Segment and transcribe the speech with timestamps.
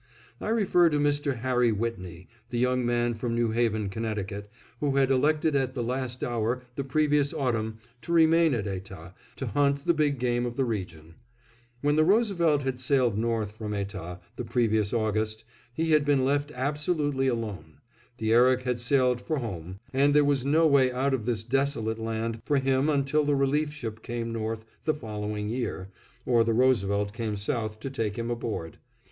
[0.39, 1.41] I refer to Mr.
[1.41, 4.25] Harry Whitney, the young man from New Haven, Conn.,
[4.79, 9.45] who had elected at the last hour, the previous autumn, to remain at Etah, to
[9.45, 11.13] hunt the big game of the region.
[11.81, 16.51] When the Roosevelt had sailed north from Etah, the previous August, he had been left
[16.55, 17.77] absolutely alone;
[18.17, 21.99] the Erik had sailed for home, and there was no way out of this desolate
[21.99, 25.89] land for him until the relief ship came north the following year,
[26.25, 28.79] or the Roosevelt came south to take him aboard.